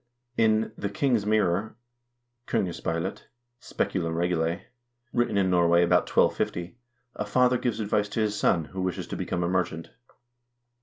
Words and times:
In 0.35 0.71
"The 0.79 0.89
King's 0.89 1.27
Mirror" 1.27 1.75
("Konge 2.47 2.73
speilet," 2.75 3.25
"Speculum 3.59 4.15
Regale"), 4.15 4.61
written 5.13 5.37
in 5.37 5.51
Norway 5.51 5.83
about 5.83 6.09
1250, 6.09 6.75
a 7.17 7.23
father 7.27 7.59
gives 7.59 7.79
advice 7.79 8.09
to 8.09 8.19
his 8.19 8.35
son, 8.35 8.65
who 8.65 8.81
wishes 8.81 9.05
to 9.09 9.15
become 9.15 9.43
a 9.43 9.47
merchant. 9.47 9.91